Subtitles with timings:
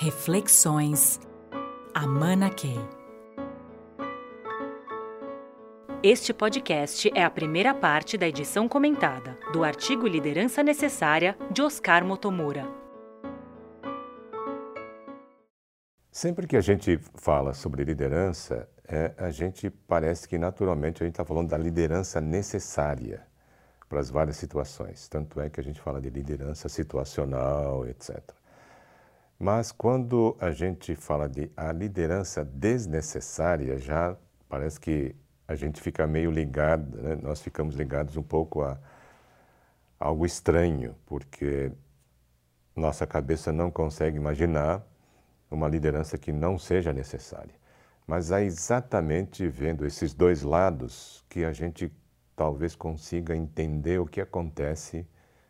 [0.00, 1.18] Reflexões.
[1.92, 2.78] Amana Key.
[6.04, 12.04] Este podcast é a primeira parte da edição comentada do artigo Liderança Necessária de Oscar
[12.04, 12.64] Motomura.
[16.12, 21.14] Sempre que a gente fala sobre liderança, é, a gente parece que naturalmente a gente
[21.14, 23.26] está falando da liderança necessária
[23.88, 25.08] para as várias situações.
[25.08, 28.37] Tanto é que a gente fala de liderança situacional, etc.
[29.38, 34.16] Mas quando a gente fala de a liderança desnecessária, já
[34.48, 35.14] parece que
[35.46, 37.14] a gente fica meio ligado, né?
[37.22, 38.76] nós ficamos ligados um pouco a
[39.98, 41.70] algo estranho, porque
[42.74, 44.84] nossa cabeça não consegue imaginar
[45.50, 47.54] uma liderança que não seja necessária.
[48.06, 51.92] Mas é exatamente vendo esses dois lados que a gente
[52.34, 55.06] talvez consiga entender o que acontece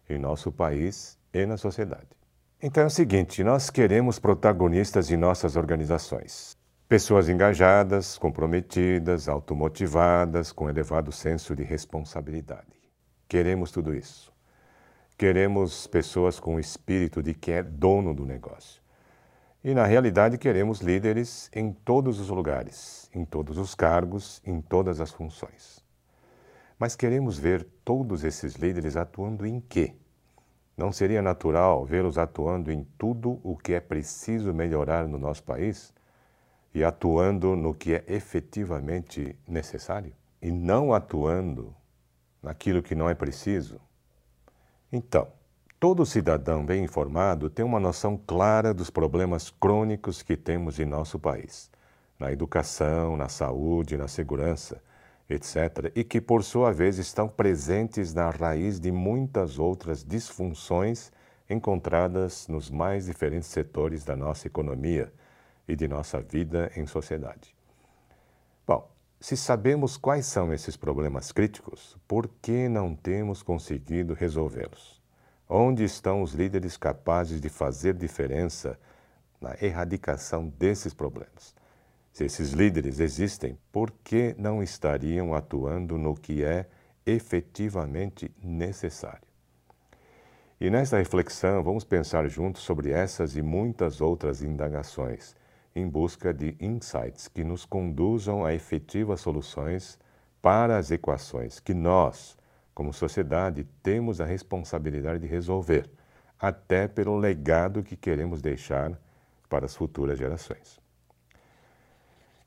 [0.08, 2.17] em nosso país e na sociedade.
[2.60, 6.56] Então é o seguinte: nós queremos protagonistas em nossas organizações.
[6.88, 12.76] Pessoas engajadas, comprometidas, automotivadas, com elevado senso de responsabilidade.
[13.28, 14.32] Queremos tudo isso.
[15.16, 18.82] Queremos pessoas com o espírito de quem é dono do negócio.
[19.62, 25.00] E na realidade queremos líderes em todos os lugares, em todos os cargos, em todas
[25.00, 25.84] as funções.
[26.78, 29.94] Mas queremos ver todos esses líderes atuando em quê?
[30.78, 35.92] Não seria natural vê-los atuando em tudo o que é preciso melhorar no nosso país
[36.72, 40.12] e atuando no que é efetivamente necessário?
[40.40, 41.74] E não atuando
[42.40, 43.80] naquilo que não é preciso?
[44.92, 45.26] Então,
[45.80, 51.18] todo cidadão bem informado tem uma noção clara dos problemas crônicos que temos em nosso
[51.18, 51.68] país,
[52.20, 54.80] na educação, na saúde, na segurança
[55.28, 61.12] etc., e que, por sua vez, estão presentes na raiz de muitas outras disfunções
[61.50, 65.12] encontradas nos mais diferentes setores da nossa economia
[65.66, 67.54] e de nossa vida em sociedade.
[68.66, 68.90] Bom,
[69.20, 75.02] se sabemos quais são esses problemas críticos, por que não temos conseguido resolvê-los?
[75.48, 78.78] Onde estão os líderes capazes de fazer diferença
[79.40, 81.57] na erradicação desses problemas?
[82.18, 86.66] Se esses líderes existem, por que não estariam atuando no que é
[87.06, 89.22] efetivamente necessário?
[90.60, 95.36] E nesta reflexão, vamos pensar juntos sobre essas e muitas outras indagações,
[95.76, 99.96] em busca de insights que nos conduzam a efetivas soluções
[100.42, 102.36] para as equações que nós,
[102.74, 105.88] como sociedade, temos a responsabilidade de resolver,
[106.36, 109.00] até pelo legado que queremos deixar
[109.48, 110.87] para as futuras gerações.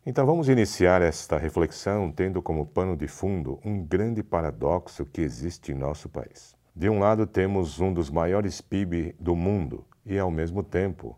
[0.04, 5.72] Então vamos iniciar esta reflexão tendo como pano de fundo um grande paradoxo que existe
[5.72, 6.56] em nosso país.
[6.76, 11.16] De um lado, temos um dos maiores PIB do mundo e, ao mesmo tempo,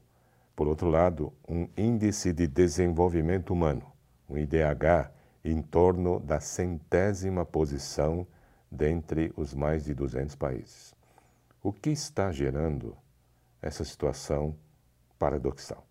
[0.53, 3.85] por outro lado, um índice de desenvolvimento humano,
[4.29, 5.09] um IDH,
[5.45, 8.27] em torno da centésima posição
[8.69, 10.93] dentre os mais de 200 países.
[11.61, 12.97] O que está gerando
[13.61, 14.53] essa situação
[15.17, 15.87] paradoxal?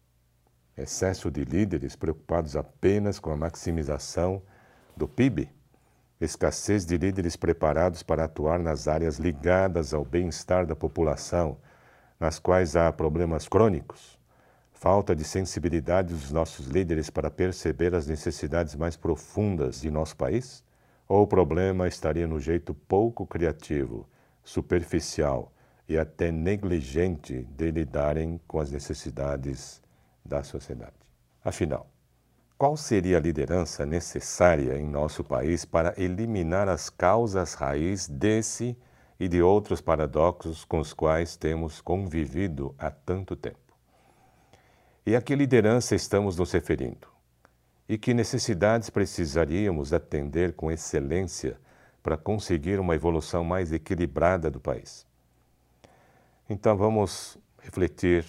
[0.82, 4.42] Excesso de líderes preocupados apenas com a maximização
[4.96, 5.50] do PIB,
[6.20, 11.56] escassez de líderes preparados para atuar nas áreas ligadas ao bem-estar da população,
[12.18, 14.18] nas quais há problemas crônicos,
[14.72, 20.64] falta de sensibilidade dos nossos líderes para perceber as necessidades mais profundas de nosso país?
[21.08, 24.08] Ou o problema estaria no jeito pouco criativo,
[24.44, 25.52] superficial
[25.88, 29.82] e até negligente de lidarem com as necessidades
[30.24, 30.96] da sociedade.
[31.44, 31.88] Afinal,
[32.56, 38.78] qual seria a liderança necessária em nosso país para eliminar as causas raiz desse
[39.18, 43.58] e de outros paradoxos com os quais temos convivido há tanto tempo?
[45.04, 47.08] E a que liderança estamos nos referindo?
[47.88, 51.58] E que necessidades precisaríamos atender com excelência
[52.00, 55.04] para conseguir uma evolução mais equilibrada do país?
[56.48, 58.24] Então vamos refletir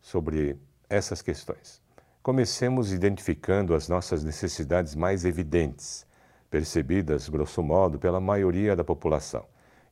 [0.00, 0.58] sobre
[0.88, 1.80] essas questões.
[2.22, 6.06] Comecemos identificando as nossas necessidades mais evidentes,
[6.50, 9.44] percebidas, grosso modo, pela maioria da população,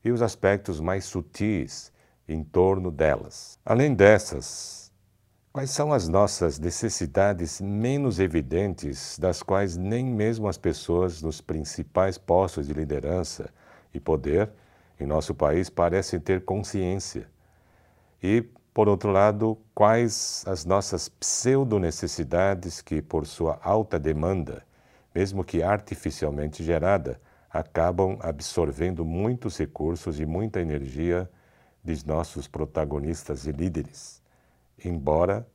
[0.05, 1.93] e os aspectos mais sutis
[2.29, 3.59] em torno delas.
[3.65, 4.93] Além dessas,
[5.53, 12.19] quais são as nossas necessidades menos evidentes, das quais nem mesmo as pessoas nos principais
[12.19, 13.49] postos de liderança
[13.95, 14.51] e poder
[14.99, 17.29] em nosso país parecem ter consciência?
[18.23, 18.45] E
[18.77, 24.67] por outro lado, quais as nossas pseudo-necessidades que, por sua alta demanda,
[25.15, 27.19] mesmo que artificialmente gerada,
[27.49, 31.27] acabam absorvendo muitos recursos e muita energia
[31.83, 34.23] dos nossos protagonistas e líderes,
[34.85, 35.49] embora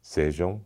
[0.00, 0.60] sejam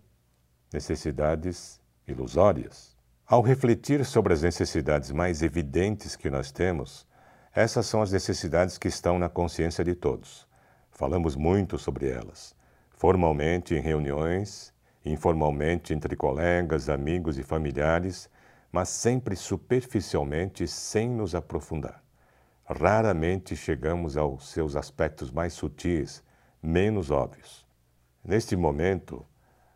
[0.71, 2.95] necessidades ilusórias.
[3.27, 7.07] Ao refletir sobre as necessidades mais evidentes que nós temos,
[7.55, 10.47] essas são as necessidades que estão na consciência de todos.
[10.96, 12.55] Falamos muito sobre elas,
[12.91, 14.73] formalmente em reuniões,
[15.05, 18.31] informalmente entre colegas, amigos e familiares,
[18.70, 22.00] mas sempre superficialmente sem nos aprofundar.
[22.64, 26.23] Raramente chegamos aos seus aspectos mais sutis,
[26.62, 27.67] menos óbvios.
[28.25, 29.26] Neste momento,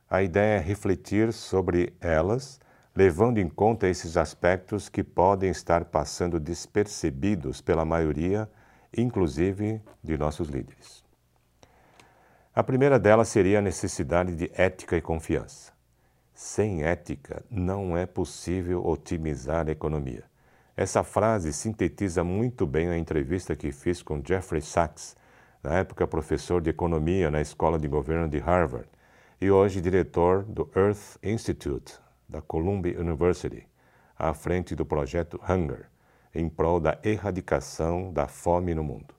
[0.09, 2.61] a ideia é refletir sobre elas,
[2.94, 8.49] levando em conta esses aspectos que podem estar passando despercebidos pela maioria,
[8.97, 11.08] inclusive de nossos líderes.
[12.59, 15.73] A primeira delas seria a necessidade de ética e confiança.
[16.35, 20.25] Sem ética, não é possível otimizar a economia.
[20.77, 25.17] Essa frase sintetiza muito bem a entrevista que fiz com Jeffrey Sachs,
[25.63, 28.89] na época professor de economia na Escola de Governo de Harvard
[29.41, 31.95] e hoje diretor do Earth Institute
[32.29, 33.69] da Columbia University,
[34.19, 35.87] à frente do projeto Hunger,
[36.35, 39.18] em prol da erradicação da fome no mundo.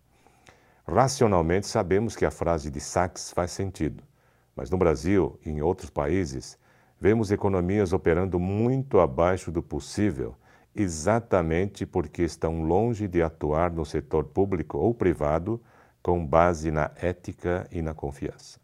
[0.91, 4.03] Racionalmente sabemos que a frase de Sachs faz sentido,
[4.55, 6.57] mas no Brasil e em outros países
[6.99, 10.35] vemos economias operando muito abaixo do possível
[10.75, 15.61] exatamente porque estão longe de atuar no setor público ou privado
[16.01, 18.59] com base na ética e na confiança.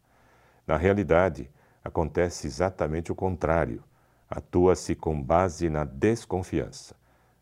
[0.66, 1.48] Na realidade,
[1.84, 3.84] acontece exatamente o contrário.
[4.28, 6.96] Atua-se com base na desconfiança.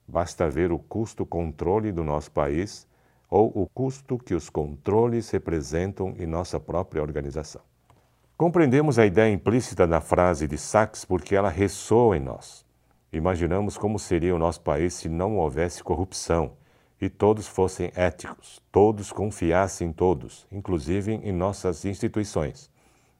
[0.05, 2.85] Basta ver o custo-controle do nosso país
[3.33, 7.63] ou o custo que os controles representam em nossa própria organização.
[8.37, 12.63] Compreendemos a ideia implícita da frase de Sachs porque ela ressoa em nós.
[13.11, 16.51] Imaginamos como seria o nosso país se não houvesse corrupção
[17.01, 22.69] e todos fossem éticos, todos confiassem em todos, inclusive em nossas instituições.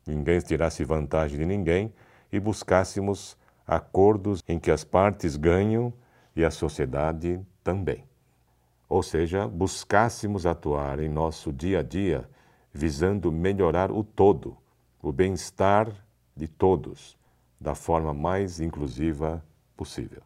[0.06, 1.92] Ninguém tirasse vantagem de ninguém
[2.32, 5.92] e buscássemos acordos em que as partes ganham
[6.36, 8.13] e a sociedade também.
[8.94, 12.30] Ou seja, buscássemos atuar em nosso dia a dia
[12.72, 14.56] visando melhorar o todo,
[15.02, 15.92] o bem-estar
[16.38, 17.18] de todos,
[17.60, 19.44] da forma mais inclusiva
[19.76, 20.22] possível.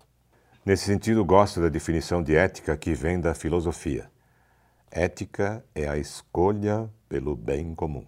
[0.65, 4.11] Nesse sentido, gosto da definição de ética que vem da filosofia.
[4.91, 8.05] Ética é a escolha pelo bem comum.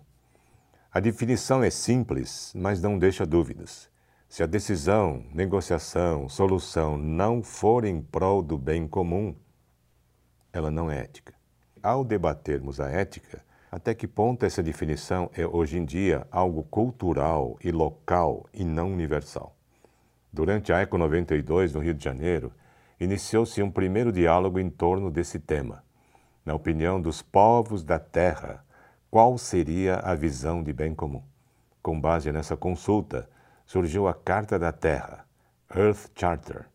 [0.91, 3.89] A definição é simples, mas não deixa dúvidas.
[4.27, 9.33] Se a decisão, negociação, solução não for em prol do bem comum,
[10.51, 11.33] ela não é ética.
[11.81, 17.57] Ao debatermos a ética, até que ponto essa definição é hoje em dia algo cultural
[17.63, 19.55] e local e não universal?
[20.31, 22.51] Durante a Eco 92, no Rio de Janeiro,
[22.99, 25.83] iniciou-se um primeiro diálogo em torno desse tema.
[26.45, 28.65] Na opinião dos povos da Terra,
[29.09, 31.23] qual seria a visão de bem comum?
[31.81, 33.29] Com base nessa consulta,
[33.65, 35.25] surgiu a Carta da Terra,
[35.75, 36.65] Earth Charter,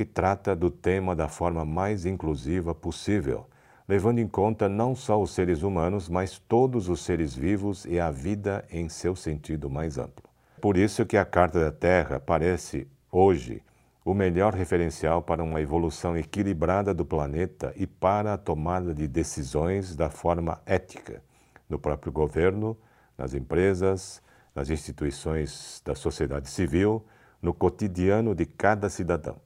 [0.00, 3.46] que trata do tema da forma mais inclusiva possível,
[3.86, 8.10] levando em conta não só os seres humanos, mas todos os seres vivos e a
[8.10, 10.24] vida em seu sentido mais amplo.
[10.58, 13.62] Por isso que a Carta da Terra parece hoje,
[14.02, 19.94] o melhor referencial para uma evolução equilibrada do planeta e para a tomada de decisões
[19.94, 21.22] da forma ética,
[21.68, 22.74] no próprio governo,
[23.18, 24.22] nas empresas,
[24.54, 27.04] nas instituições da sociedade civil,
[27.42, 29.36] no cotidiano de cada cidadão.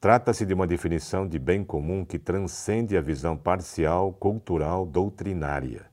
[0.00, 5.86] Trata-se de uma definição de bem comum que transcende a visão parcial, cultural, doutrinária.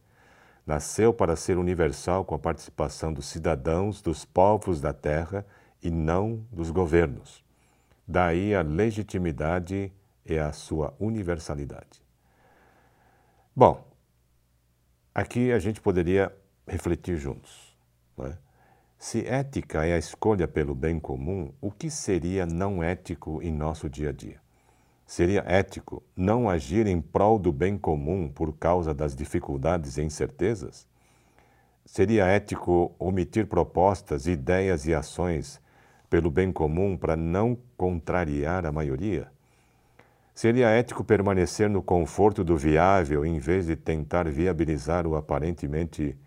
[0.66, 5.46] Nasceu para ser universal com a participação dos cidadãos, dos povos da terra
[5.82, 7.44] e não dos governos.
[8.08, 9.92] Daí a legitimidade
[10.26, 12.02] e a sua universalidade.
[13.56, 13.86] Bom,
[15.14, 16.34] aqui a gente poderia
[16.68, 17.78] refletir juntos.
[18.20, 18.43] É?
[19.06, 23.90] Se ética é a escolha pelo bem comum, o que seria não ético em nosso
[23.90, 24.40] dia a dia?
[25.06, 30.88] Seria ético não agir em prol do bem comum por causa das dificuldades e incertezas?
[31.86, 35.60] Seria ético omitir propostas, ideias e ações
[36.10, 39.30] pelo bem comum para não contrariar a maioria?
[40.34, 46.18] Seria ético permanecer no conforto do viável em vez de tentar viabilizar o aparentemente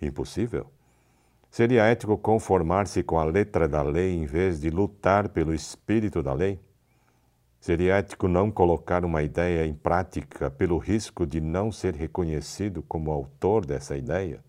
[0.00, 0.70] impossível?
[1.52, 6.32] Seria ético conformar-se com a letra da lei em vez de lutar pelo espírito da
[6.32, 6.58] lei?
[7.60, 13.12] Seria ético não colocar uma ideia em prática pelo risco de não ser reconhecido como
[13.12, 14.42] autor dessa ideia?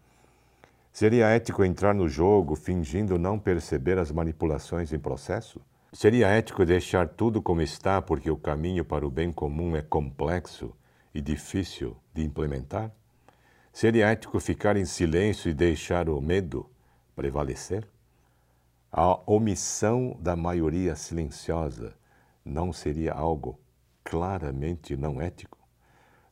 [0.93, 5.59] Seria ético entrar no jogo fingindo não perceber as manipulações em processo?
[5.91, 10.73] Seria ético deixar tudo como está porque o caminho para o bem comum é complexo
[11.13, 12.89] e difícil de implementar?
[13.73, 16.69] Seria ético ficar em silêncio e deixar o medo
[17.15, 17.87] prevalecer?
[18.91, 21.95] A omissão da maioria silenciosa
[22.45, 23.59] não seria algo
[24.03, 25.57] claramente não ético?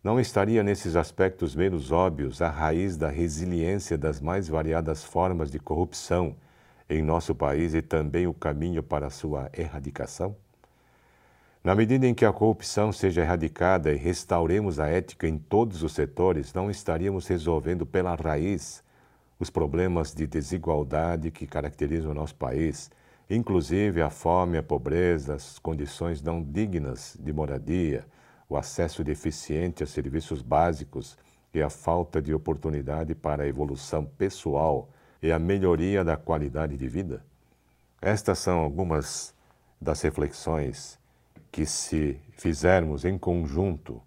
[0.03, 5.59] Não estaria nesses aspectos menos óbvios a raiz da resiliência das mais variadas formas de
[5.59, 6.35] corrupção
[6.89, 10.35] em nosso país e também o caminho para sua erradicação?
[11.63, 15.93] Na medida em que a corrupção seja erradicada e restauremos a ética em todos os
[15.93, 18.80] setores, não estaríamos resolvendo pela raiz
[19.41, 22.91] os problemas de desigualdade que caracterizam o nosso país,
[23.27, 28.05] inclusive a fome, a pobreza, as condições não dignas de moradia,
[28.47, 31.17] o acesso deficiente a serviços básicos
[31.51, 34.87] e a falta de oportunidade para a evolução pessoal
[35.23, 37.25] e a melhoria da qualidade de vida?
[37.99, 39.33] Estas são algumas
[39.81, 40.99] das reflexões
[41.51, 43.99] que, se fizermos em conjunto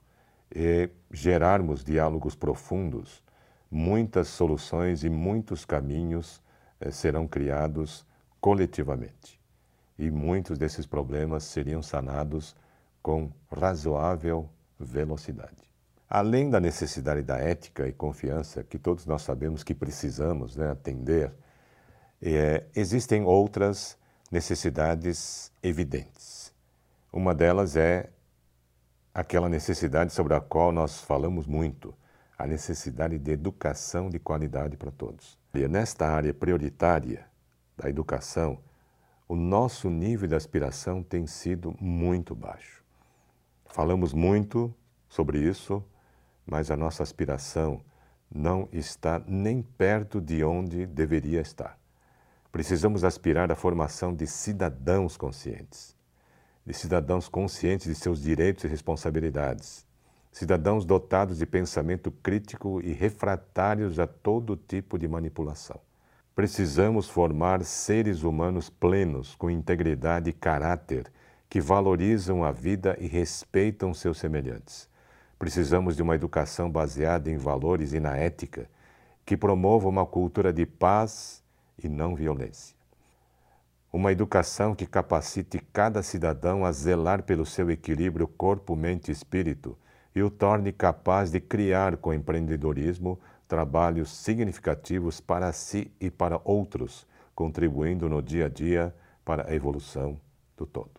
[0.55, 3.24] e gerarmos diálogos profundos,
[3.71, 6.43] muitas soluções e muitos caminhos
[6.81, 8.07] eh, serão criados
[8.41, 9.41] coletivamente.
[9.99, 12.55] E muitos desses problemas seriam sanados
[13.03, 15.65] com razoável velocidade.
[16.09, 21.33] Além da necessidade da ética e confiança, que todos nós sabemos que precisamos né, atender,
[22.21, 23.97] é, existem outras
[24.31, 26.53] necessidades evidentes.
[27.13, 28.11] Uma delas é
[29.13, 31.95] aquela necessidade sobre a qual nós falamos muito,
[32.39, 35.39] a necessidade de educação de qualidade para todos.
[35.55, 37.27] E nesta área prioritária
[37.77, 38.59] da educação,
[39.29, 42.85] o nosso nível de aspiração tem sido muito baixo.
[43.67, 44.75] Falamos muito
[45.09, 45.83] sobre isso,
[46.47, 47.81] mas a nossa aspiração
[48.33, 51.79] não está nem perto de onde deveria estar.
[52.51, 55.97] Precisamos aspirar à formação de cidadãos conscientes,
[56.67, 59.87] de cidadãos conscientes de seus direitos e responsabilidades,
[60.35, 65.81] cidadãos dotados de pensamento crítico e refratários a todo tipo de manipulação.
[66.35, 71.07] Precisamos formar seres humanos plenos, com integridade e caráter
[71.49, 74.89] que valorizam a vida e respeitam seus semelhantes.
[75.39, 78.69] Precisamos de uma educação baseada em valores e na ética,
[79.25, 81.45] que promova uma cultura de paz
[81.81, 82.75] e não violência.
[83.93, 89.79] Uma educação que capacite cada cidadão a zelar pelo seu equilíbrio corpo, mente e espírito
[90.15, 93.19] e o torne capaz de criar com empreendedorismo
[93.49, 98.95] trabalhos significativos para si e para outros, contribuindo no dia a dia
[99.25, 100.19] para a evolução
[100.57, 100.91] do todo.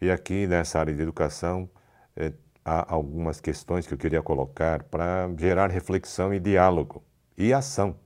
[0.00, 1.68] E aqui nessa área de educação
[2.16, 2.32] eh,
[2.64, 7.02] há algumas questões que eu queria colocar para gerar reflexão e diálogo
[7.36, 7.96] e ação.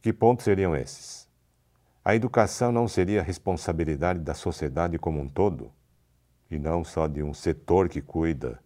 [0.00, 1.28] Que pontos seriam esses?
[2.04, 5.72] A educação não seria responsabilidade da sociedade como um todo
[6.50, 8.60] e não só de um setor que cuida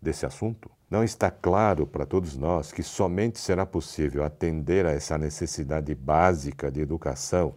[0.00, 0.70] desse assunto?
[0.90, 6.70] Não está claro para todos nós que somente será possível atender a essa necessidade básica
[6.70, 7.54] de educação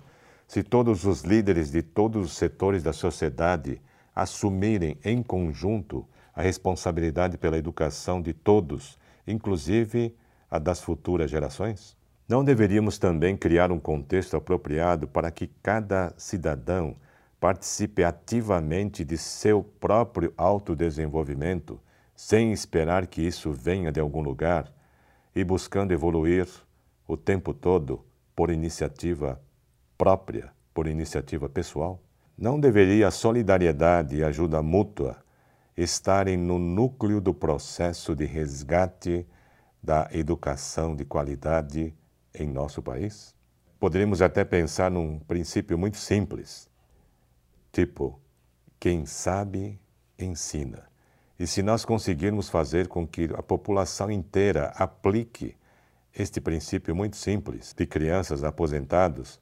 [0.47, 3.81] se todos os líderes de todos os setores da sociedade
[4.15, 10.15] assumirem em conjunto a responsabilidade pela educação de todos, inclusive
[10.50, 11.97] a das futuras gerações?
[12.27, 16.95] Não deveríamos também criar um contexto apropriado para que cada cidadão
[17.39, 21.79] participe ativamente de seu próprio autodesenvolvimento,
[22.15, 24.72] sem esperar que isso venha de algum lugar
[25.36, 26.48] e buscando evoluir
[27.08, 28.03] o tempo todo
[28.36, 29.41] por iniciativa
[29.98, 32.00] própria, por iniciativa pessoal?
[32.38, 35.24] Não deveria a solidariedade e ajuda mútua
[35.75, 39.25] estarem no núcleo do processo de resgate
[39.82, 41.93] da educação de qualidade
[42.34, 43.36] em nosso país?
[43.79, 46.70] Poderíamos até pensar num princípio muito simples,
[47.72, 48.20] tipo,
[48.79, 49.79] quem sabe,
[50.17, 50.92] ensina.
[51.43, 55.57] E se nós conseguirmos fazer com que a população inteira aplique
[56.17, 59.41] este princípio muito simples de crianças aposentados,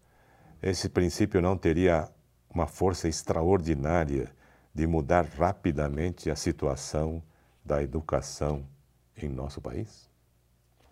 [0.64, 2.10] esse princípio não teria
[2.50, 4.32] uma força extraordinária
[4.74, 7.22] de mudar rapidamente a situação
[7.64, 8.66] da educação
[9.16, 10.10] em nosso país?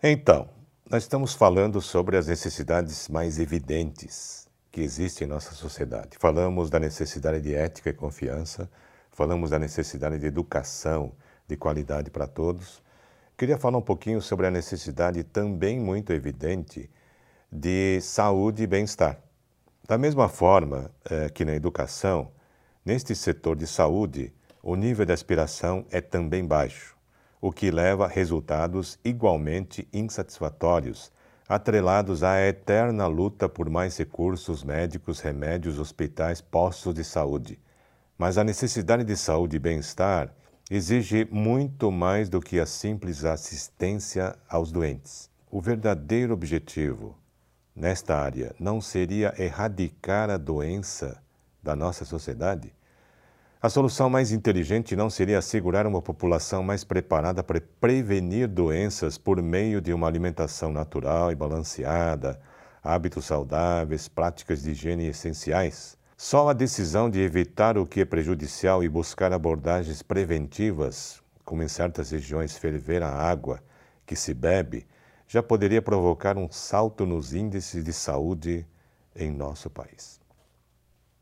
[0.00, 0.48] Então,
[0.88, 6.16] nós estamos falando sobre as necessidades mais evidentes que existem em nossa sociedade.
[6.20, 8.70] Falamos da necessidade de ética e confiança,
[9.20, 11.12] falamos da necessidade de educação
[11.46, 12.82] de qualidade para todos.
[13.36, 16.88] Queria falar um pouquinho sobre a necessidade também muito evidente
[17.52, 19.18] de saúde e bem-estar.
[19.86, 22.30] Da mesma forma é, que na educação,
[22.82, 26.96] neste setor de saúde, o nível de aspiração é também baixo,
[27.42, 31.12] o que leva a resultados igualmente insatisfatórios,
[31.46, 37.58] atrelados à eterna luta por mais recursos médicos, remédios, hospitais, postos de saúde.
[38.20, 40.30] Mas a necessidade de saúde e bem-estar
[40.70, 45.30] exige muito mais do que a simples assistência aos doentes.
[45.50, 47.16] O verdadeiro objetivo
[47.74, 51.18] nesta área não seria erradicar a doença
[51.62, 52.74] da nossa sociedade?
[53.58, 59.40] A solução mais inteligente não seria assegurar uma população mais preparada para prevenir doenças por
[59.40, 62.38] meio de uma alimentação natural e balanceada,
[62.84, 65.98] hábitos saudáveis, práticas de higiene essenciais?
[66.22, 71.66] Só a decisão de evitar o que é prejudicial e buscar abordagens preventivas, como em
[71.66, 73.62] certas regiões ferver a água
[74.04, 74.86] que se bebe,
[75.26, 78.66] já poderia provocar um salto nos índices de saúde
[79.16, 80.20] em nosso país.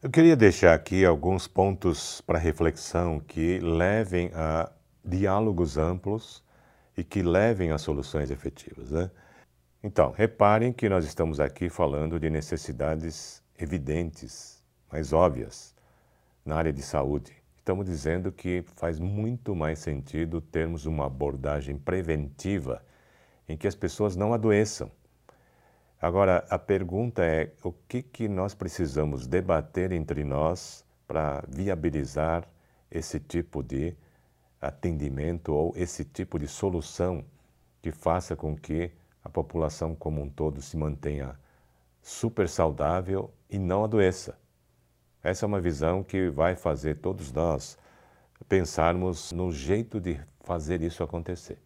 [0.03, 4.69] Eu queria deixar aqui alguns pontos para reflexão que levem a
[5.05, 6.43] diálogos amplos
[6.97, 8.91] e que levem a soluções efetivas.
[8.91, 9.09] Né?
[9.81, 14.58] Então, reparem que nós estamos aqui falando de necessidades evidentes,
[14.91, 15.75] mais óbvias,
[16.45, 17.33] na área de saúde.
[17.57, 22.83] Estamos dizendo que faz muito mais sentido termos uma abordagem preventiva
[23.49, 24.91] em que as pessoas não adoeçam
[26.01, 32.49] Agora, a pergunta é: o que, que nós precisamos debater entre nós para viabilizar
[32.89, 33.97] esse tipo de
[34.61, 37.25] atendimento ou esse tipo de solução
[37.83, 38.93] que faça com que
[39.25, 41.37] a população como um todo se mantenha
[42.01, 44.39] super saudável e não adoeça?
[45.23, 47.77] Essa é uma visão que vai fazer todos nós
[48.49, 51.59] pensarmos no jeito de fazer isso acontecer.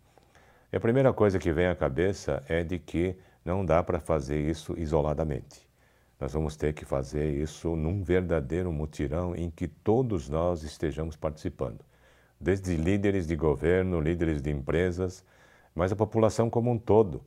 [0.72, 4.40] E a primeira coisa que vem à cabeça é de que não dá para fazer
[4.40, 5.68] isso isoladamente.
[6.18, 11.84] Nós vamos ter que fazer isso num verdadeiro mutirão em que todos nós estejamos participando,
[12.40, 15.24] desde líderes de governo, líderes de empresas,
[15.74, 17.22] mas a população como um todo.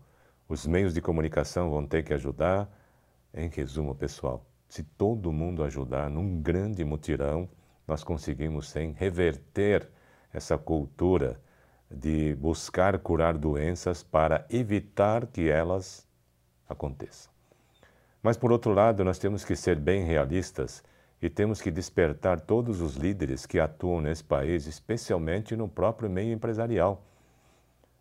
[0.48, 2.70] Os meios de comunicação vão ter que ajudar.
[3.34, 7.48] Em resumo, pessoal, se todo mundo ajudar num grande mutirão,
[7.88, 9.89] nós conseguimos sim reverter
[10.34, 11.39] essa cultura
[11.89, 16.07] de buscar curar doenças para evitar que elas
[16.67, 17.31] aconteçam.
[18.22, 20.84] Mas, por outro lado, nós temos que ser bem realistas
[21.22, 26.33] e temos que despertar todos os líderes que atuam nesse país, especialmente no próprio meio
[26.33, 27.05] empresarial.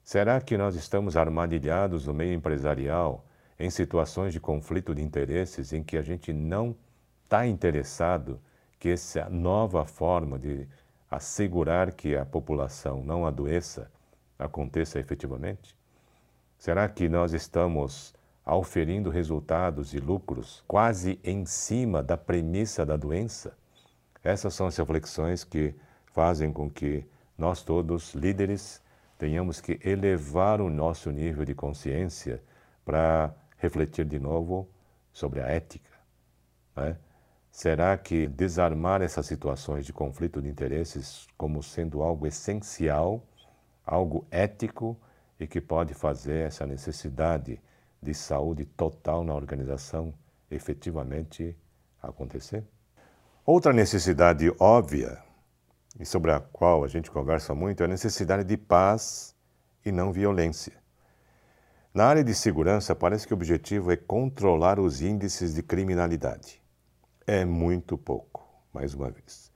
[0.03, 3.25] Será que nós estamos armadilhados no meio empresarial
[3.59, 6.75] em situações de conflito de interesses em que a gente não
[7.23, 8.41] está interessado
[8.79, 10.67] que essa nova forma de
[11.11, 13.91] assegurar que a população não adoeça
[14.39, 15.77] aconteça efetivamente?
[16.59, 18.15] Será que nós estamos
[18.45, 23.57] auferindo resultados e lucros quase em cima da premissa da doença?
[24.23, 25.75] Essas são as reflexões que
[26.07, 27.05] fazem com que
[27.37, 28.83] nós todos, líderes,
[29.19, 32.43] tenhamos que elevar o nosso nível de consciência
[32.85, 34.69] para refletir de novo
[35.13, 35.91] sobre a ética.
[36.77, 36.97] Né?
[37.51, 43.25] Será que desarmar essas situações de conflito de interesses como sendo algo essencial,
[43.87, 44.99] algo ético
[45.39, 47.61] e que pode fazer essa necessidade
[48.03, 50.13] de saúde total na organização
[50.51, 51.57] efetivamente
[52.03, 52.65] acontecer?
[53.47, 55.23] Outra necessidade óbvia,
[56.01, 59.35] e sobre a qual a gente conversa muito, é a necessidade de paz
[59.85, 60.84] e não violência.
[61.95, 66.65] Na área de segurança, parece que o objetivo é controlar os índices de criminalidade
[67.27, 69.51] é muito pouco, mais uma vez.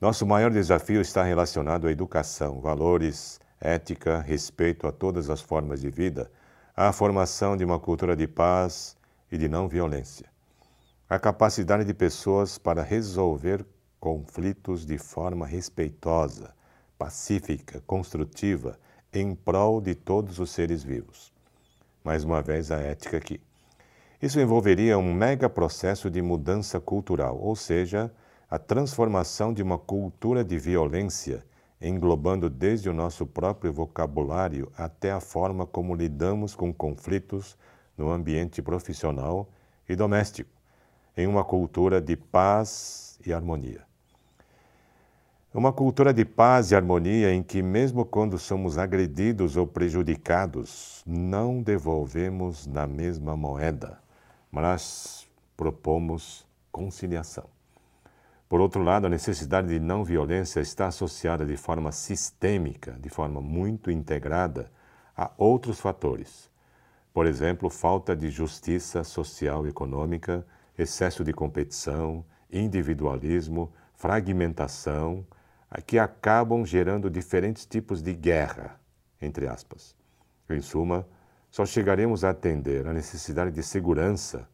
[0.00, 5.88] Nosso maior desafio está relacionado à educação, valores, ética, respeito a todas as formas de
[5.88, 6.30] vida,
[6.76, 8.96] à formação de uma cultura de paz
[9.32, 10.26] e de não violência.
[11.08, 13.64] A capacidade de pessoas para resolver
[13.98, 16.54] conflitos de forma respeitosa,
[16.98, 18.78] pacífica, construtiva,
[19.12, 21.33] em prol de todos os seres vivos.
[22.04, 23.40] Mais uma vez, a ética aqui.
[24.20, 28.12] Isso envolveria um mega processo de mudança cultural, ou seja,
[28.50, 31.42] a transformação de uma cultura de violência,
[31.80, 37.56] englobando desde o nosso próprio vocabulário até a forma como lidamos com conflitos
[37.96, 39.48] no ambiente profissional
[39.88, 40.50] e doméstico,
[41.16, 43.80] em uma cultura de paz e harmonia.
[45.54, 51.62] Uma cultura de paz e harmonia em que, mesmo quando somos agredidos ou prejudicados, não
[51.62, 54.04] devolvemos na mesma moeda
[54.54, 57.44] mas propomos conciliação.
[58.48, 63.40] Por outro lado, a necessidade de não violência está associada de forma sistêmica, de forma
[63.40, 64.70] muito integrada,
[65.16, 66.48] a outros fatores.
[67.12, 70.46] Por exemplo, falta de justiça social e econômica,
[70.78, 75.26] excesso de competição, individualismo, fragmentação,
[75.80, 78.80] que acabam gerando diferentes tipos de guerra,
[79.20, 79.96] entre aspas.
[80.48, 81.06] Em suma,
[81.50, 84.48] só chegaremos a atender a necessidade de segurança,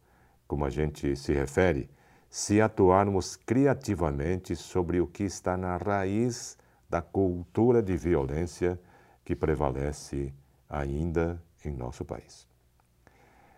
[0.47, 1.91] como a gente se refere,
[2.29, 6.57] se atuarmos criativamente sobre o que está na raiz
[6.89, 8.79] da cultura de violência
[9.25, 10.33] que prevalece
[10.69, 12.47] ainda em nosso país.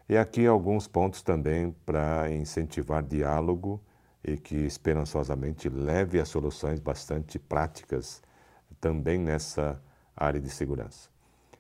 [0.09, 3.81] E aqui alguns pontos também para incentivar diálogo
[4.25, 8.23] e que esperançosamente leve a soluções bastante práticas
[8.81, 9.81] também nessa
[10.17, 11.11] área de segurança.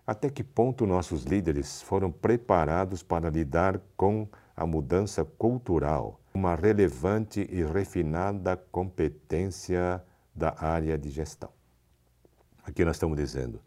[0.07, 7.47] Até que ponto nossos líderes foram preparados para lidar com a mudança cultural, uma relevante
[7.51, 10.03] e refinada competência
[10.35, 11.51] da área de gestão?
[12.65, 13.61] Aqui nós estamos dizendo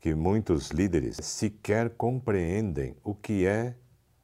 [0.00, 3.74] que muitos líderes sequer compreendem o que é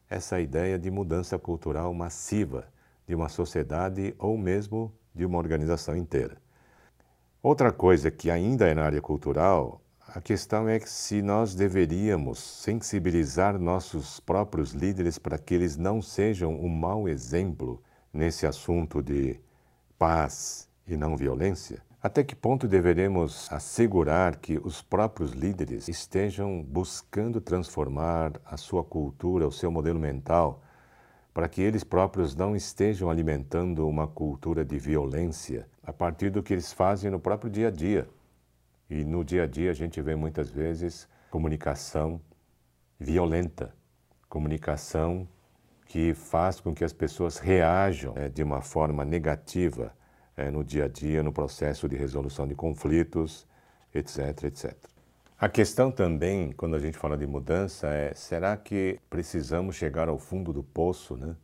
[0.09, 2.73] essa ideia de mudança cultural massiva
[3.07, 6.37] de uma sociedade ou mesmo de uma organização inteira.
[7.43, 12.39] Outra coisa que ainda é na área cultural, a questão é que se nós deveríamos
[12.39, 19.41] sensibilizar nossos próprios líderes para que eles não sejam um mau exemplo nesse assunto de
[19.99, 27.41] paz e não violência, até que ponto deveremos assegurar que os próprios líderes estejam buscando
[27.41, 30.63] transformar a sua cultura, o seu modelo mental,
[31.35, 36.55] para que eles próprios não estejam alimentando uma cultura de violência a partir do que
[36.55, 38.09] eles fazem no próprio dia a dia?
[38.89, 42.21] E no dia a dia a gente vê muitas vezes comunicação
[43.01, 43.75] violenta,
[44.29, 45.29] comunicação
[45.87, 49.93] que faz com que as pessoas reajam é, de uma forma negativa
[50.37, 53.47] é, no dia a dia, no processo de resolução de conflitos,
[53.93, 54.94] etc, etc.
[55.37, 60.17] A questão também, quando a gente fala de mudança, é: será que precisamos chegar ao
[60.19, 61.37] fundo do poço, né?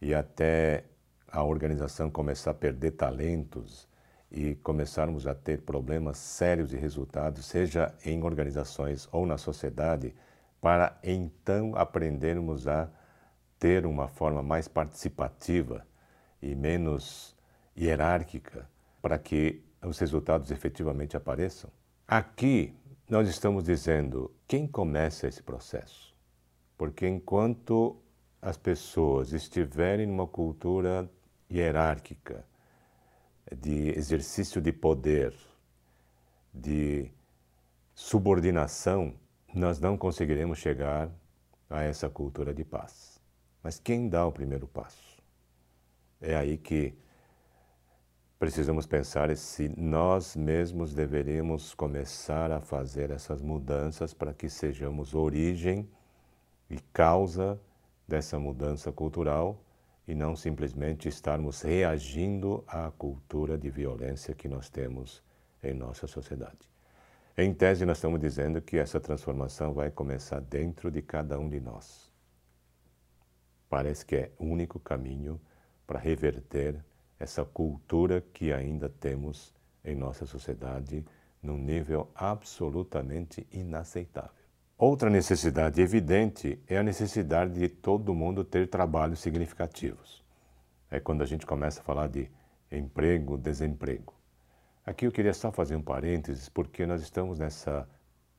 [0.00, 0.84] E até
[1.28, 3.88] a organização começar a perder talentos
[4.32, 10.14] e começarmos a ter problemas sérios de resultados, seja em organizações ou na sociedade,
[10.60, 12.88] para então aprendermos a
[13.58, 15.86] ter uma forma mais participativa
[16.42, 17.36] e menos
[17.76, 18.68] hierárquica
[19.00, 21.70] para que os resultados efetivamente apareçam?
[22.08, 22.74] Aqui
[23.10, 26.14] nós estamos dizendo quem começa esse processo.
[26.78, 28.00] Porque enquanto
[28.40, 31.10] as pessoas estiverem numa cultura
[31.50, 32.46] hierárquica,
[33.54, 35.34] de exercício de poder,
[36.54, 37.10] de
[37.92, 39.14] subordinação,
[39.52, 41.10] nós não conseguiremos chegar
[41.68, 43.20] a essa cultura de paz.
[43.60, 45.18] Mas quem dá o primeiro passo?
[46.20, 46.94] É aí que
[48.40, 55.86] precisamos pensar se nós mesmos deveríamos começar a fazer essas mudanças para que sejamos origem
[56.70, 57.60] e causa
[58.08, 59.62] dessa mudança cultural
[60.08, 65.22] e não simplesmente estarmos reagindo à cultura de violência que nós temos
[65.62, 66.66] em nossa sociedade.
[67.36, 71.60] Em tese, nós estamos dizendo que essa transformação vai começar dentro de cada um de
[71.60, 72.10] nós.
[73.68, 75.38] Parece que é o único caminho
[75.86, 76.82] para reverter
[77.20, 79.54] essa cultura que ainda temos
[79.84, 81.04] em nossa sociedade
[81.42, 84.30] num nível absolutamente inaceitável.
[84.76, 90.24] Outra necessidade evidente é a necessidade de todo mundo ter trabalhos significativos.
[90.90, 92.30] É quando a gente começa a falar de
[92.72, 94.14] emprego, desemprego.
[94.84, 97.86] Aqui eu queria só fazer um parênteses, porque nós estamos nessa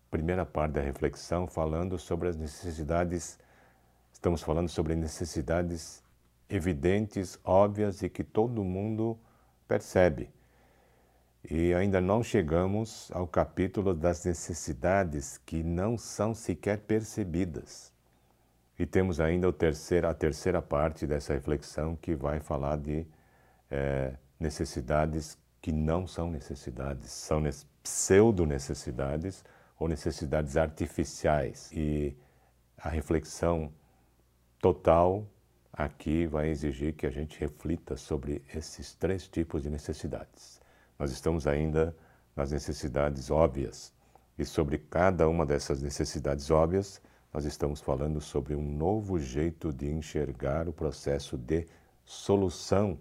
[0.09, 3.37] primeira parte da reflexão falando sobre as necessidades,
[4.11, 6.00] estamos falando sobre necessidades
[6.51, 9.17] evidentes, óbvias e que todo mundo
[9.67, 10.29] percebe.
[11.49, 17.91] E ainda não chegamos ao capítulo das necessidades que não são sequer percebidas.
[18.77, 23.07] E temos ainda terceiro, a terceira parte dessa reflexão que vai falar de
[23.69, 27.41] é, necessidades que não são necessidades, são
[27.83, 29.43] pseudo-necessidades
[29.79, 31.71] ou necessidades artificiais.
[31.71, 32.15] E
[32.77, 33.71] a reflexão
[34.59, 35.25] total
[35.73, 40.61] aqui vai exigir que a gente reflita sobre esses três tipos de necessidades.
[40.97, 41.95] Nós estamos ainda
[42.35, 43.93] nas necessidades óbvias
[44.37, 47.01] e sobre cada uma dessas necessidades óbvias,
[47.33, 51.67] nós estamos falando sobre um novo jeito de enxergar o processo de
[52.03, 52.99] solução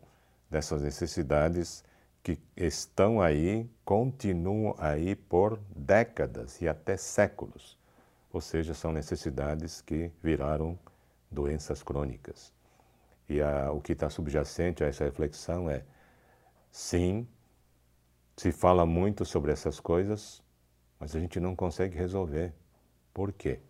[0.51, 1.83] dessas necessidades
[2.23, 7.79] que estão aí, continuam aí por décadas e até séculos.
[8.33, 10.79] Ou seja, são necessidades que viraram
[11.31, 12.53] doenças crônicas.
[13.31, 15.85] E a, o que está subjacente a essa reflexão é:
[16.73, 17.29] sim,
[18.37, 20.43] se fala muito sobre essas coisas,
[20.99, 22.53] mas a gente não consegue resolver.
[23.14, 23.61] Por quê?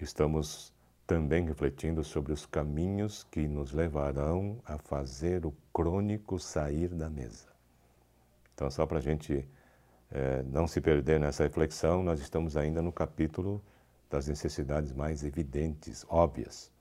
[0.00, 0.74] Estamos
[1.06, 7.46] também refletindo sobre os caminhos que nos levarão a fazer o crônico sair da mesa.
[8.52, 9.48] Então, só para a gente
[10.10, 13.62] é, não se perder nessa reflexão, nós estamos ainda no capítulo
[14.10, 16.72] das necessidades mais evidentes, óbvias.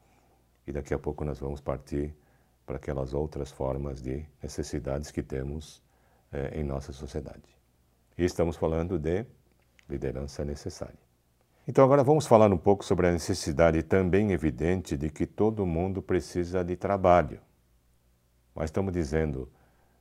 [0.68, 2.14] E daqui a pouco nós vamos partir
[2.66, 5.82] para aquelas outras formas de necessidades que temos
[6.32, 7.58] eh, em nossa sociedade.
[8.18, 9.26] E estamos falando de
[9.88, 11.00] liderança necessária.
[11.66, 16.02] Então, agora vamos falar um pouco sobre a necessidade também evidente de que todo mundo
[16.02, 17.40] precisa de trabalho.
[18.54, 19.50] Mas estamos dizendo,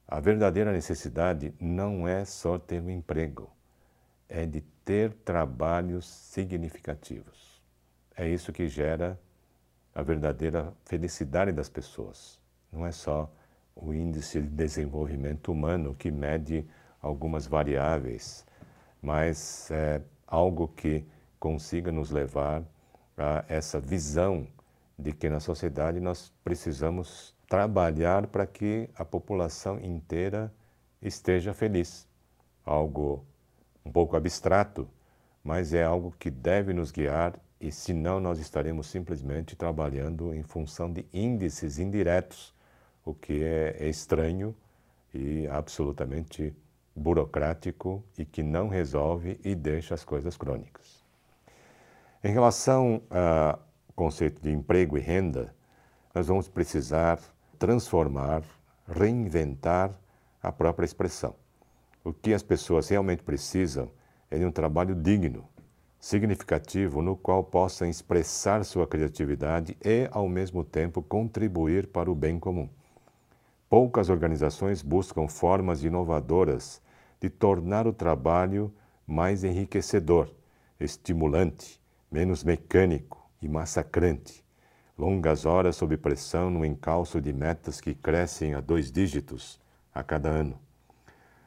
[0.06, 3.50] a verdadeira necessidade não é só ter um emprego,
[4.28, 7.60] é de ter trabalhos significativos.
[8.16, 9.18] É isso que gera
[9.96, 12.38] a verdadeira felicidade das pessoas.
[12.70, 13.32] Não é só
[13.74, 16.66] o índice de desenvolvimento humano que mede
[17.00, 18.44] algumas variáveis,
[19.00, 21.02] mas é algo que
[21.40, 22.62] consiga nos levar
[23.16, 24.46] a essa visão
[24.98, 30.52] de que na sociedade nós precisamos trabalhar para que a população inteira
[31.00, 32.06] esteja feliz.
[32.66, 33.24] Algo
[33.82, 34.86] um pouco abstrato,
[35.42, 40.92] mas é algo que deve nos guiar e senão nós estaremos simplesmente trabalhando em função
[40.92, 42.54] de índices indiretos,
[43.04, 44.54] o que é, é estranho
[45.14, 46.54] e absolutamente
[46.94, 51.04] burocrático e que não resolve e deixa as coisas crônicas.
[52.22, 53.62] Em relação ao
[53.94, 55.54] conceito de emprego e renda,
[56.14, 57.20] nós vamos precisar
[57.58, 58.42] transformar,
[58.88, 59.94] reinventar
[60.42, 61.34] a própria expressão.
[62.02, 63.90] O que as pessoas realmente precisam
[64.30, 65.48] é de um trabalho digno,
[66.06, 72.38] significativo, no qual possam expressar sua criatividade e, ao mesmo tempo, contribuir para o bem
[72.38, 72.68] comum.
[73.68, 76.80] Poucas organizações buscam formas inovadoras
[77.20, 78.72] de tornar o trabalho
[79.04, 80.30] mais enriquecedor,
[80.78, 84.44] estimulante, menos mecânico e massacrante.
[84.96, 89.60] Longas horas sob pressão no encalço de metas que crescem a dois dígitos
[89.92, 90.56] a cada ano.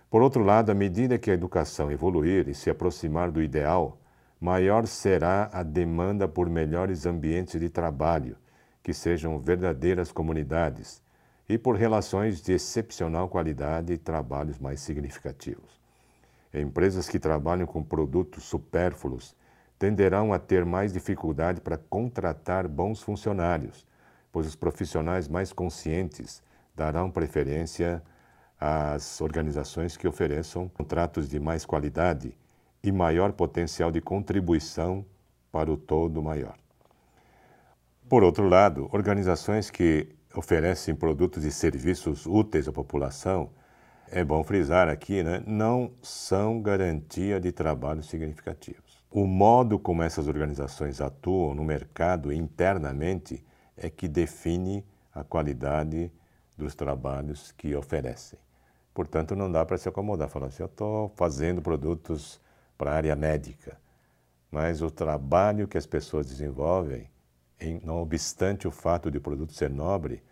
[0.10, 3.98] Por outro lado, à medida que a educação evoluir e se aproximar do ideal,
[4.40, 8.38] maior será a demanda por melhores ambientes de trabalho,
[8.82, 11.02] que sejam verdadeiras comunidades,
[11.48, 15.80] e por relações de excepcional qualidade e trabalhos mais significativos.
[16.54, 19.36] Empresas que trabalham com produtos supérfluos
[19.78, 23.86] tenderão a ter mais dificuldade para contratar bons funcionários,
[24.32, 26.42] pois os profissionais mais conscientes
[26.76, 28.02] darão preferência
[28.60, 32.36] às organizações que ofereçam contratos de mais qualidade
[32.84, 35.06] e maior potencial de contribuição
[35.52, 36.56] para o todo maior.
[38.08, 43.50] Por outro lado, organizações que oferecem produtos e serviços úteis à população,
[44.12, 49.04] é bom frisar aqui, né, não são garantia de trabalhos significativos.
[49.12, 53.44] O modo como essas organizações atuam no mercado internamente
[53.78, 56.12] é que define a qualidade
[56.58, 58.40] dos trabalhos que oferecem.
[58.94, 62.40] Portanto, não dá para se acomodar, falar assim, eu estou fazendo produtos
[62.80, 63.78] para a área médica,
[64.50, 67.12] mas o trabalho que as pessoas desenvolvem,
[67.60, 70.24] em, não obstante o fato de o produto ser nobre,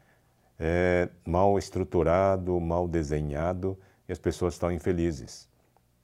[0.57, 5.49] é mal estruturado, mal desenhado e as pessoas estão infelizes.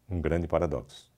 [0.10, 1.10] Um grande paradoxo.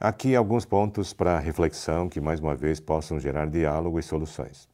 [0.00, 4.66] Aqui alguns pontos para reflexão que, mais uma vez, possam gerar diálogo e soluções.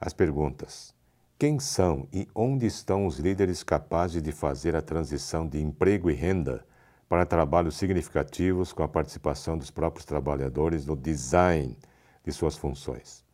[0.00, 0.94] As perguntas.
[1.36, 6.14] Quem são e onde estão os líderes capazes de fazer a transição de emprego e
[6.14, 6.64] renda
[7.08, 11.76] para trabalhos significativos com a participação dos próprios trabalhadores no design
[12.24, 13.24] de suas funções?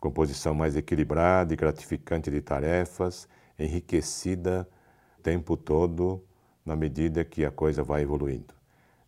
[0.00, 4.66] Composição mais equilibrada e gratificante de tarefas, enriquecida
[5.18, 6.24] o tempo todo
[6.64, 8.54] na medida que a coisa vai evoluindo.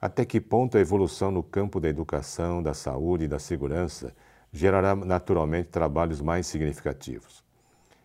[0.00, 4.14] Até que ponto a evolução no campo da educação, da saúde e da segurança
[4.52, 7.42] gerará naturalmente trabalhos mais significativos?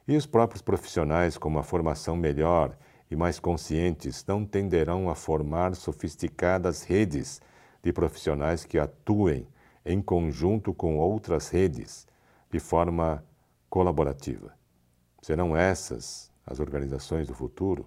[0.08, 2.78] E os próprios profissionais, com uma formação melhor
[3.10, 7.42] e mais conscientes, não tenderão a formar sofisticadas redes
[7.82, 9.48] de profissionais que atuem
[9.86, 12.06] em conjunto com outras redes,
[12.52, 13.24] de forma
[13.70, 14.54] colaborativa.
[15.22, 17.86] Serão essas as organizações do futuro?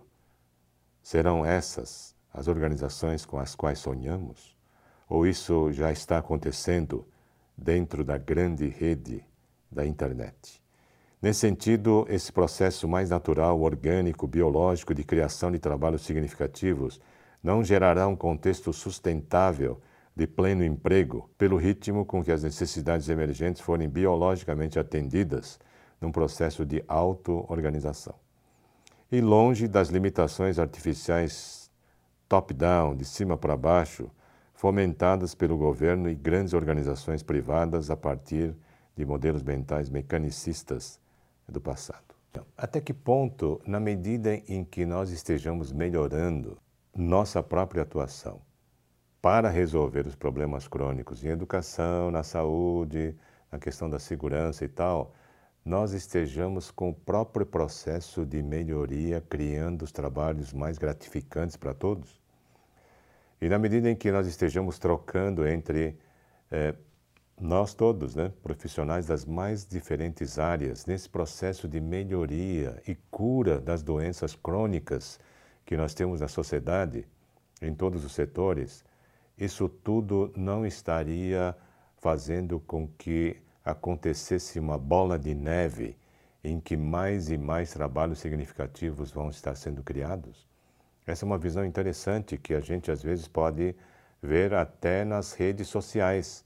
[1.03, 4.57] Serão essas as organizações com as quais sonhamos?
[5.09, 7.07] Ou isso já está acontecendo
[7.57, 9.25] dentro da grande rede
[9.71, 10.60] da internet?
[11.23, 16.99] Nesse sentido, esse processo mais natural, orgânico, biológico de criação de trabalhos significativos
[17.43, 19.79] não gerará um contexto sustentável
[20.17, 25.61] de pleno emprego pelo ritmo com que as necessidades emergentes forem biologicamente atendidas
[26.01, 28.15] num processo de auto-organização.
[29.13, 31.71] E longe das limitações artificiais
[32.31, 34.11] top-down, de cima para baixo,
[34.55, 38.55] fomentadas pelo governo e grandes organizações privadas a partir
[38.97, 40.99] de modelos mentais mecanicistas
[41.51, 42.15] do passado.
[42.31, 46.57] Então, até que ponto, na medida em que nós estejamos melhorando
[46.95, 48.41] nossa própria atuação
[49.21, 53.17] para resolver os problemas crônicos em educação, na saúde,
[53.51, 55.13] na questão da segurança e tal,
[55.65, 62.21] nós estejamos com o próprio processo de melhoria, criando os trabalhos mais gratificantes para todos?
[63.41, 65.99] E na medida em que nós estejamos trocando entre
[66.51, 66.75] é,
[67.41, 73.83] nós todos, né, profissionais das mais diferentes áreas, nesse processo de melhoria e cura das
[73.83, 75.19] doenças crônicas
[75.65, 77.07] que nós temos na sociedade,
[77.63, 78.85] em todos os setores,
[79.39, 81.57] isso tudo não estaria
[81.97, 85.97] fazendo com que acontecesse uma bola de neve
[86.43, 90.47] em que mais e mais trabalhos significativos vão estar sendo criados?
[91.07, 93.75] Essa é uma visão interessante que a gente às vezes pode
[94.23, 96.45] ver até nas redes sociais.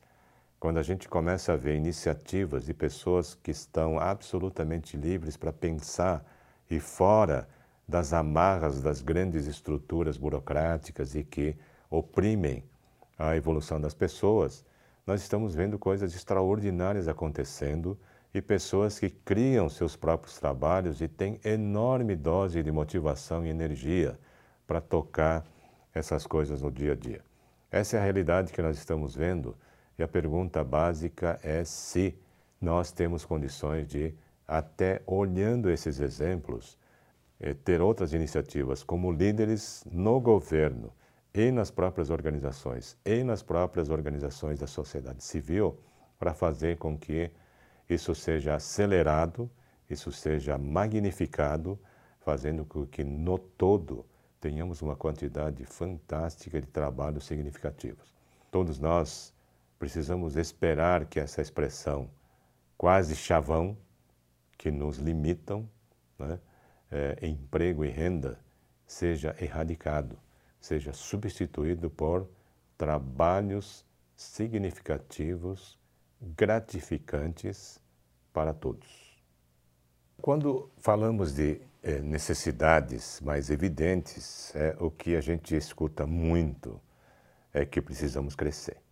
[0.65, 6.25] Quando a gente começa a ver iniciativas de pessoas que estão absolutamente livres para pensar
[6.71, 7.47] e fora
[7.87, 11.55] das amarras das grandes estruturas burocráticas e que
[11.91, 12.65] oprimem
[13.19, 14.65] a evolução das pessoas,
[15.07, 17.99] nós estamos vendo coisas extraordinárias acontecendo
[18.33, 24.19] e pessoas que criam seus próprios trabalhos e têm enorme dose de motivação e energia
[24.67, 25.45] para tocar
[25.93, 27.21] essas coisas no dia a dia.
[27.71, 29.55] Essa é a realidade que nós estamos vendo
[29.99, 32.17] e a pergunta básica é se
[32.61, 34.15] nós temos condições de,
[34.47, 36.79] até olhando esses exemplos,
[37.41, 40.93] eh, ter outras iniciativas como líderes no governo
[41.35, 45.79] e nas próprias organizações e nas próprias organizações da sociedade civil
[46.19, 47.31] para fazer com que
[47.91, 49.51] isso seja acelerado,
[49.91, 51.79] isso seja magnificado,
[52.21, 54.07] fazendo com que no todo
[54.41, 58.15] tenhamos uma quantidade fantástica de trabalhos significativos.
[58.51, 59.34] Todos nós
[59.79, 62.11] precisamos esperar que essa expressão
[62.77, 63.77] quase chavão,
[64.57, 65.69] que nos limitam,
[66.19, 66.39] né,
[66.91, 68.39] é, emprego e renda,
[68.87, 70.19] seja erradicado,
[70.61, 72.29] seja substituído por
[72.77, 73.85] trabalhos
[74.17, 75.79] significativos,
[76.21, 77.81] gratificantes
[78.33, 79.23] para todos.
[80.21, 86.81] Quando falamos de é, necessidades mais evidentes, é, o que a gente escuta muito
[87.53, 88.84] é que precisamos crescer.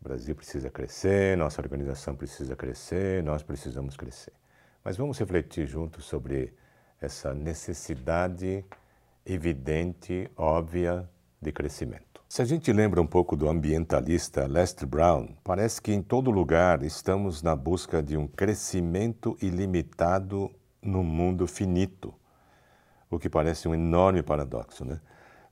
[0.00, 4.32] O Brasil precisa crescer, nossa organização precisa crescer, nós precisamos crescer.
[4.82, 6.54] Mas vamos refletir juntos sobre
[7.00, 8.64] essa necessidade
[9.26, 11.08] evidente, óbvia
[11.40, 12.22] de crescimento.
[12.28, 16.82] Se a gente lembra um pouco do ambientalista Lester Brown, parece que em todo lugar
[16.82, 22.14] estamos na busca de um crescimento ilimitado no mundo finito
[23.10, 24.84] o que parece um enorme paradoxo.
[24.84, 25.00] Né?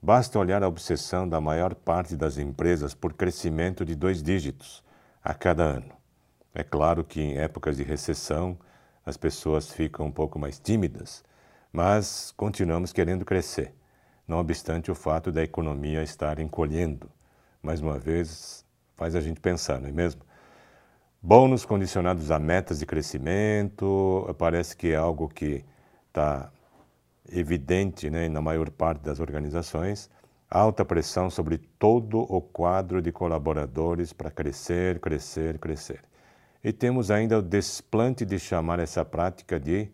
[0.01, 4.83] Basta olhar a obsessão da maior parte das empresas por crescimento de dois dígitos
[5.23, 5.93] a cada ano.
[6.55, 8.57] É claro que em épocas de recessão
[9.05, 11.25] as pessoas ficam um pouco mais tímidas,
[11.73, 13.75] mas continuamos querendo crescer,
[14.27, 17.11] não obstante o fato da economia estar encolhendo.
[17.61, 18.65] Mais uma vez,
[18.97, 20.23] faz a gente pensar, não é mesmo?
[21.21, 25.65] Bônus condicionados a metas de crescimento, parece que é algo que
[26.07, 26.53] está
[27.33, 30.11] evidente né, na maior parte das organizações,
[30.51, 36.03] alta pressão sobre todo o quadro de colaboradores para crescer, crescer, crescer.
[36.63, 39.89] E temos ainda o desplante de chamar essa prática de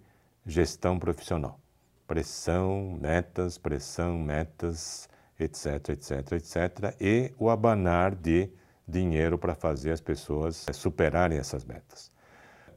[0.47, 1.59] gestão profissional.
[2.07, 6.97] Pressão, metas, pressão, metas, etc, etc, etc.
[7.01, 8.51] E o abanar de
[8.87, 12.13] dinheiro para fazer as pessoas superarem essas metas.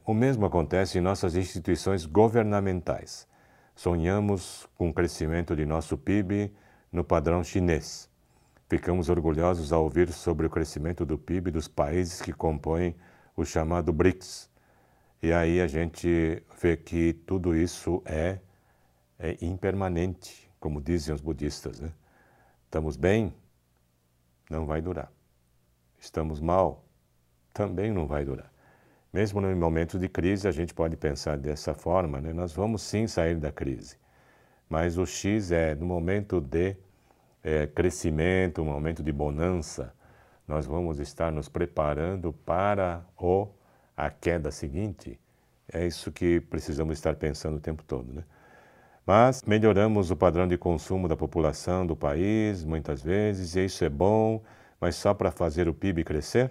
[0.04, 3.27] O mesmo acontece em nossas instituições governamentais.
[3.78, 6.52] Sonhamos com o crescimento de nosso PIB
[6.90, 8.10] no padrão chinês.
[8.68, 12.96] Ficamos orgulhosos ao ouvir sobre o crescimento do PIB dos países que compõem
[13.36, 14.50] o chamado BRICS.
[15.22, 18.40] E aí a gente vê que tudo isso é,
[19.16, 21.78] é impermanente, como dizem os budistas.
[21.78, 21.92] Né?
[22.64, 23.32] Estamos bem?
[24.50, 25.12] Não vai durar.
[26.00, 26.84] Estamos mal?
[27.54, 28.52] Também não vai durar.
[29.12, 32.32] Mesmo em momentos de crise, a gente pode pensar dessa forma, né?
[32.32, 33.96] nós vamos sim sair da crise.
[34.68, 36.76] Mas o X é no momento de
[37.42, 39.94] é, crescimento, um momento de bonança,
[40.46, 43.48] nós vamos estar nos preparando para o,
[43.96, 45.18] a queda seguinte.
[45.72, 48.12] É isso que precisamos estar pensando o tempo todo.
[48.12, 48.24] Né?
[49.06, 53.88] Mas melhoramos o padrão de consumo da população do país, muitas vezes, e isso é
[53.88, 54.42] bom,
[54.78, 56.50] mas só para fazer o PIB crescer?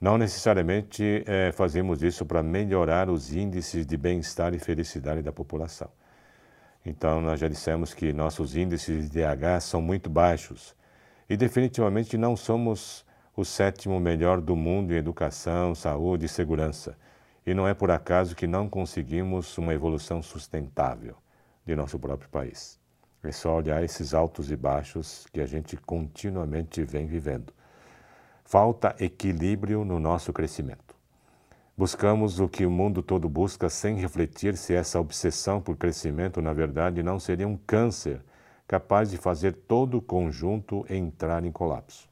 [0.00, 5.90] Não necessariamente é, fazemos isso para melhorar os índices de bem-estar e felicidade da população.
[6.86, 10.76] Então, nós já dissemos que nossos índices de DH são muito baixos
[11.28, 13.04] e definitivamente não somos
[13.36, 16.96] o sétimo melhor do mundo em educação, saúde e segurança.
[17.44, 21.16] E não é por acaso que não conseguimos uma evolução sustentável
[21.66, 22.78] de nosso próprio país.
[23.22, 27.52] É só olhar esses altos e baixos que a gente continuamente vem vivendo.
[28.50, 30.96] Falta equilíbrio no nosso crescimento.
[31.76, 36.54] Buscamos o que o mundo todo busca sem refletir se essa obsessão por crescimento, na
[36.54, 38.22] verdade, não seria um câncer
[38.66, 42.08] capaz de fazer todo o conjunto entrar em colapso.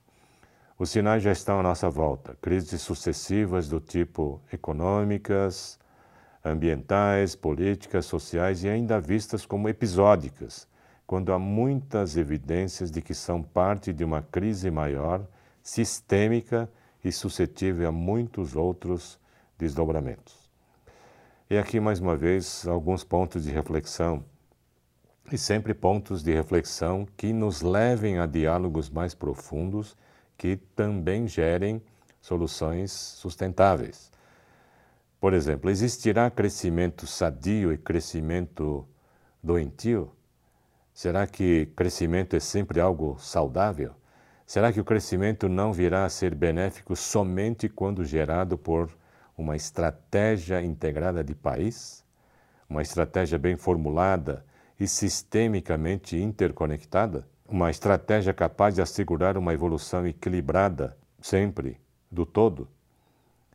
[0.79, 2.37] Os sinais já estão à nossa volta.
[2.43, 5.79] Crises sucessivas do tipo econômicas,
[6.45, 10.69] ambientais, políticas, sociais e ainda vistas como episódicas,
[11.07, 15.27] quando há muitas evidências de que são parte de uma crise maior,
[15.67, 16.71] sistêmica
[17.03, 19.19] e suscetível a muitos outros
[19.59, 20.49] desdobramentos.
[21.51, 24.25] E aqui, mais uma vez, alguns pontos de reflexão,
[25.31, 29.97] e sempre pontos de reflexão que nos levem a diálogos mais profundos
[30.39, 31.83] que também gerem
[32.21, 34.13] soluções sustentáveis.
[35.21, 38.87] Por exemplo, existirá crescimento sadio e crescimento
[39.43, 40.13] doentio?
[40.95, 43.97] Será que crescimento é sempre algo saudável?
[44.47, 48.89] Será que o crescimento não virá a ser benéfico somente quando gerado por
[49.37, 52.05] uma estratégia integrada de país?
[52.69, 54.45] Uma estratégia bem formulada
[54.79, 57.27] e sistemicamente interconectada?
[57.49, 61.81] uma estratégia capaz de assegurar uma evolução equilibrada, sempre,
[62.11, 62.69] do todo.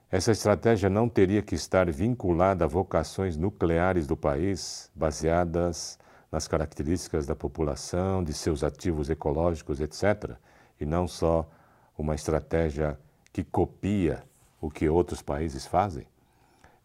[0.10, 6.00] Essa estratégia não teria que estar vinculada a vocações nucleares do país, baseadas
[6.32, 10.36] nas características da população, de seus ativos ecológicos, etc.,
[10.82, 11.48] e não só
[11.96, 13.00] uma estratégia
[13.32, 14.24] que copia
[14.60, 16.08] o que outros países fazem?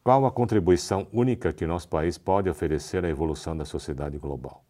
[0.04, 4.62] Qual a contribuição única que nosso país pode oferecer à evolução da sociedade global?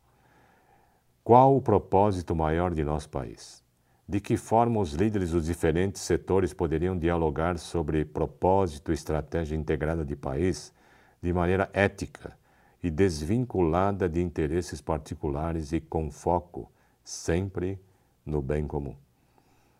[1.24, 3.62] Qual o propósito maior de nosso país?
[4.08, 10.04] De que forma os líderes dos diferentes setores poderiam dialogar sobre propósito e estratégia integrada
[10.04, 10.72] de país
[11.20, 12.36] de maneira ética
[12.80, 16.70] e desvinculada de interesses particulares e com foco
[17.02, 17.80] sempre
[18.24, 18.94] no bem comum?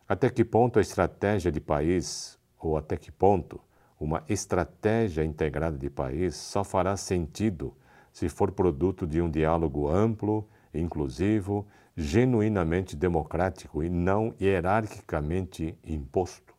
[0.09, 3.61] Até que ponto a estratégia de país, ou até que ponto
[3.98, 7.74] uma estratégia integrada de país só fará sentido
[8.12, 16.54] se for produto de um diálogo amplo inclusivo, genuinamente democrático e não hierarquicamente imposto.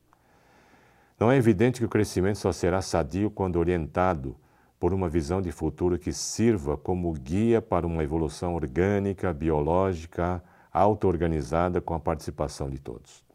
[1.19, 4.35] Não é evidente que o crescimento só será sadio quando orientado
[4.79, 11.79] por uma visão de futuro que sirva como guia para uma evolução orgânica, biológica, auto-organizada
[11.79, 13.26] com a participação de todos.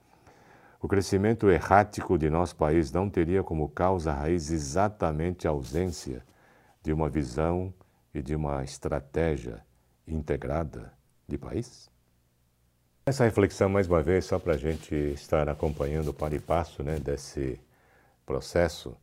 [0.82, 6.24] O crescimento errático de nosso país não teria como causa raiz exatamente a ausência
[6.82, 7.72] de uma visão
[8.12, 9.64] e de uma estratégia
[10.08, 10.92] integrada
[11.28, 11.88] de país?
[13.06, 16.82] Essa reflexão, mais uma vez, só para a gente estar acompanhando o par e passo
[16.82, 17.60] né, desse
[18.26, 18.96] processo,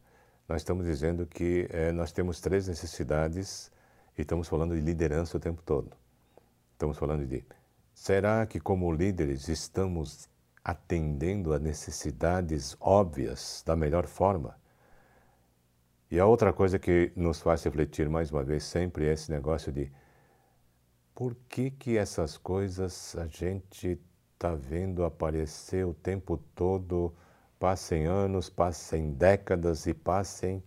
[0.49, 3.71] nós estamos dizendo que é, nós temos três necessidades
[4.17, 5.89] e estamos falando de liderança o tempo todo.
[6.73, 7.41] Estamos falando de
[7.93, 10.28] será que, como líderes, estamos
[10.69, 14.55] atendendo a necessidades óbvias da melhor forma?
[16.11, 19.71] E a outra coisa que nos faz refletir mais uma vez sempre é esse negócio
[19.71, 19.91] de
[21.15, 23.99] por que, que essas coisas a gente
[24.33, 27.13] está vendo aparecer o tempo todo,
[27.59, 30.63] passem anos, passem décadas e passem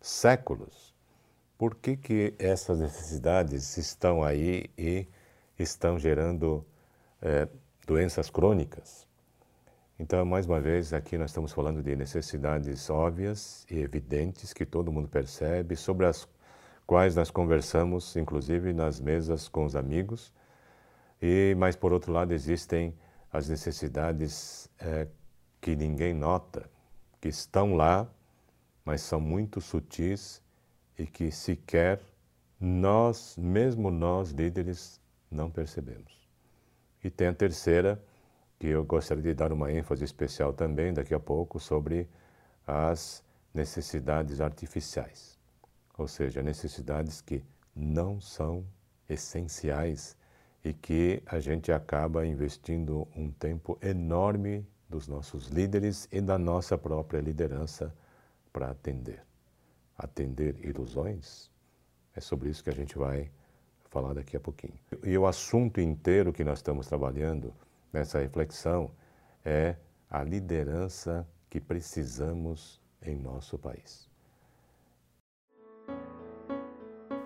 [0.00, 0.94] séculos?
[1.58, 5.06] Por que, que essas necessidades estão aí e
[5.58, 6.64] estão gerando
[7.20, 7.46] é,
[7.86, 9.09] doenças crônicas?
[10.02, 14.90] Então, mais uma vez, aqui nós estamos falando de necessidades óbvias e evidentes que todo
[14.90, 16.26] mundo percebe, sobre as
[16.86, 20.32] quais nós conversamos, inclusive nas mesas com os amigos.
[21.20, 22.94] E, mas por outro lado existem
[23.30, 25.06] as necessidades é,
[25.60, 26.64] que ninguém nota,
[27.20, 28.08] que estão lá,
[28.82, 30.42] mas são muito sutis
[30.98, 32.00] e que sequer
[32.58, 34.98] nós, mesmo nós líderes,
[35.30, 36.26] não percebemos.
[37.04, 38.02] E tem a terceira,
[38.60, 42.08] que eu gostaria de dar uma ênfase especial também daqui a pouco, sobre
[42.64, 45.40] as necessidades artificiais
[46.00, 47.44] ou seja, necessidades que
[47.76, 48.64] não são
[49.08, 50.16] essenciais
[50.64, 56.78] e que a gente acaba investindo um tempo enorme dos nossos líderes e da nossa
[56.78, 57.94] própria liderança
[58.50, 59.22] para atender.
[59.96, 61.50] Atender ilusões?
[62.14, 63.30] É sobre isso que a gente vai
[63.90, 64.78] falar daqui a pouquinho.
[65.04, 67.52] E o assunto inteiro que nós estamos trabalhando
[67.92, 68.90] nessa reflexão
[69.44, 69.76] é
[70.08, 74.08] a liderança que precisamos em nosso país.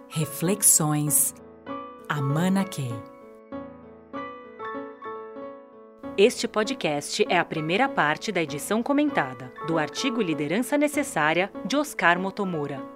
[0.09, 1.35] Reflexões
[2.09, 2.93] Amana Key.
[6.17, 12.21] Este podcast é a primeira parte da edição comentada do artigo Liderança Necessária de Oscar
[12.21, 12.94] Motomura.